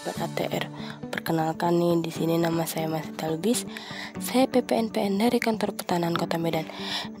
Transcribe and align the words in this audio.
perkenalkan 0.00 1.76
nih 1.76 2.00
di 2.00 2.08
sini 2.08 2.40
nama 2.40 2.64
saya 2.64 2.88
Mas 2.88 3.04
Talubis. 3.20 3.68
Saya 4.16 4.48
PPNPN 4.48 5.20
dari 5.20 5.36
Kantor 5.36 5.76
Pertanahan 5.76 6.16
Kota 6.16 6.40
Medan. 6.40 6.64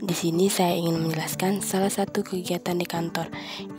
Di 0.00 0.16
sini 0.16 0.48
saya 0.48 0.72
ingin 0.72 0.96
menjelaskan 0.96 1.60
salah 1.60 1.92
satu 1.92 2.24
kegiatan 2.24 2.80
di 2.80 2.88
kantor 2.88 3.28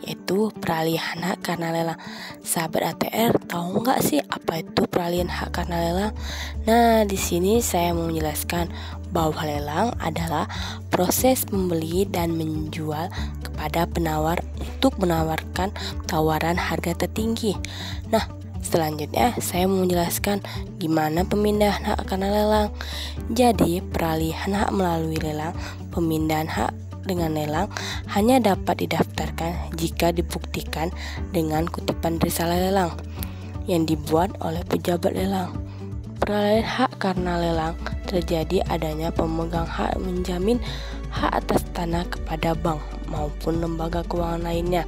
yaitu 0.06 0.54
peralihan 0.62 1.18
hak 1.18 1.42
karena 1.42 1.74
lelang. 1.74 1.98
Sahabat 2.46 2.94
ATR 2.94 3.42
tahu 3.50 3.82
nggak 3.82 4.00
sih 4.06 4.22
apa 4.22 4.62
itu 4.62 4.86
peralihan 4.86 5.28
hak 5.28 5.50
karena 5.50 5.76
lelang? 5.82 6.12
Nah, 6.70 7.02
di 7.02 7.18
sini 7.18 7.58
saya 7.58 7.90
mau 7.90 8.06
menjelaskan 8.06 8.70
bahwa 9.10 9.42
lelang 9.42 9.92
adalah 9.98 10.46
proses 10.94 11.42
membeli 11.50 12.06
dan 12.06 12.38
menjual 12.38 13.10
kepada 13.42 13.84
penawar 13.90 14.38
untuk 14.62 14.94
menawarkan 15.02 15.74
tawaran 16.06 16.56
harga 16.56 16.94
tertinggi. 16.96 17.58
Nah, 18.08 18.41
Selanjutnya, 18.62 19.34
saya 19.42 19.66
mau 19.66 19.82
menjelaskan 19.82 20.40
gimana 20.78 21.26
pemindahan 21.26 21.82
hak 21.82 22.06
karena 22.08 22.30
lelang. 22.30 22.70
Jadi, 23.28 23.82
peralihan 23.82 24.54
hak 24.54 24.70
melalui 24.70 25.18
lelang, 25.18 25.52
pemindahan 25.90 26.46
hak 26.48 26.72
dengan 27.02 27.34
lelang 27.34 27.68
hanya 28.14 28.38
dapat 28.38 28.86
didaftarkan 28.86 29.74
jika 29.74 30.14
dibuktikan 30.14 30.94
dengan 31.34 31.66
kutipan 31.66 32.22
risalah 32.22 32.58
lelang 32.58 32.94
yang 33.66 33.86
dibuat 33.86 34.34
oleh 34.42 34.62
pejabat 34.66 35.14
lelang. 35.14 35.50
Peralihan 36.22 36.86
hak 36.86 37.02
karena 37.02 37.34
lelang 37.42 37.74
terjadi 38.06 38.62
adanya 38.70 39.10
pemegang 39.10 39.66
hak 39.66 39.98
menjamin 39.98 40.62
hak 41.10 41.42
atas 41.42 41.66
tanah 41.74 42.06
kepada 42.06 42.54
bank 42.54 42.78
maupun 43.10 43.58
lembaga 43.58 44.06
keuangan 44.06 44.46
lainnya. 44.46 44.86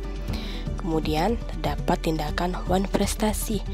Kemudian 0.84 1.41
terdapat 1.48 2.05
tindakan 2.05 2.53
wan 2.69 2.84
prestasi 2.84 3.64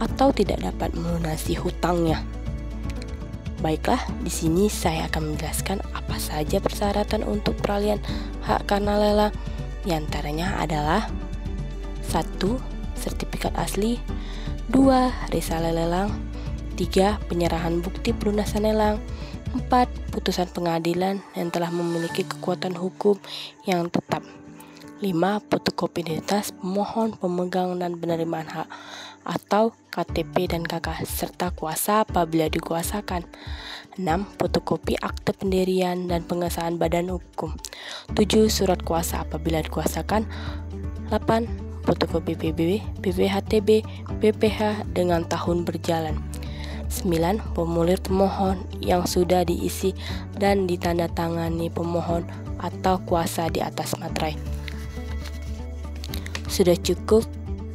atau 0.00 0.32
tidak 0.32 0.64
dapat 0.64 0.96
melunasi 0.96 1.60
hutangnya. 1.60 2.24
Baiklah, 3.60 4.00
di 4.24 4.32
sini 4.32 4.72
saya 4.72 5.04
akan 5.12 5.36
menjelaskan 5.36 5.84
apa 5.92 6.16
saja 6.16 6.64
persyaratan 6.64 7.20
untuk 7.24 7.60
peralihan 7.60 8.00
hak 8.48 8.64
karena 8.64 8.96
lelang. 8.96 9.32
Di 9.84 9.92
antaranya 9.92 10.56
adalah 10.56 11.08
1. 12.08 12.40
Sertifikat 12.96 13.52
asli 13.60 14.00
2. 14.72 15.32
Risalah 15.32 15.72
lelang 15.72 16.12
3. 16.80 17.28
Penyerahan 17.28 17.84
bukti 17.84 18.16
pelunasan 18.16 18.64
lelang 18.64 19.00
4. 19.52 19.68
Putusan 20.12 20.48
pengadilan 20.48 21.20
yang 21.36 21.52
telah 21.52 21.68
memiliki 21.68 22.24
kekuatan 22.24 22.72
hukum 22.76 23.20
yang 23.68 23.88
tetap 23.92 24.24
5. 25.02 25.50
Fotokopi 25.50 26.06
identitas 26.06 26.54
pemohon, 26.54 27.18
pemegang, 27.18 27.74
dan 27.82 27.98
penerimaan 27.98 28.46
hak 28.46 28.70
atau 29.26 29.72
KTP 29.90 30.52
dan 30.52 30.62
KK 30.62 31.02
serta 31.02 31.50
kuasa 31.50 32.06
apabila 32.06 32.46
dikuasakan. 32.46 33.26
6. 33.98 34.38
Fotokopi 34.38 34.94
akte 34.98 35.34
pendirian 35.34 36.06
dan 36.06 36.22
pengesahan 36.22 36.78
badan 36.78 37.10
hukum. 37.10 37.58
7. 38.14 38.46
Surat 38.46 38.78
kuasa 38.86 39.26
apabila 39.26 39.58
dikuasakan. 39.66 40.30
8. 41.10 41.82
Fotokopi 41.84 42.38
PBB, 42.38 42.80
BPHTB, 43.02 43.84
BPH 44.22 44.88
dengan 44.94 45.26
tahun 45.26 45.66
berjalan. 45.66 46.16
9. 46.86 47.42
Formulir 47.58 47.98
pemohon 47.98 48.62
yang 48.78 49.02
sudah 49.04 49.42
diisi 49.42 49.90
dan 50.38 50.70
ditandatangani 50.70 51.66
pemohon 51.66 52.22
atau 52.62 53.02
kuasa 53.02 53.50
di 53.50 53.58
atas 53.58 53.98
materai. 53.98 54.53
Sudah 56.54 56.78
cukup 56.78 57.26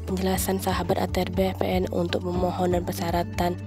penjelasan 0.08 0.64
sahabat 0.64 0.96
ATR 1.04 1.28
BPN 1.36 1.92
untuk 1.92 2.24
memohon 2.24 2.72
dan 2.72 2.88
persyaratan. 2.88 3.60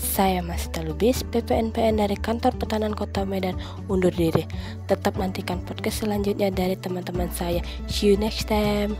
Saya 0.00 0.40
Mas 0.40 0.64
Talubis, 0.72 1.20
PPNPN 1.28 2.00
dari 2.00 2.16
Kantor 2.16 2.56
Pertahanan 2.56 2.96
Kota 2.96 3.28
Medan 3.28 3.60
undur 3.92 4.16
diri. 4.16 4.48
Tetap 4.88 5.20
nantikan 5.20 5.60
podcast 5.60 6.00
selanjutnya 6.00 6.48
dari 6.48 6.72
teman-teman 6.72 7.28
saya. 7.36 7.60
See 7.84 8.08
you 8.08 8.16
next 8.16 8.48
time. 8.48 8.96